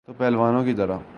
[0.07, 0.97] تو پہلوانوں کی طرح۔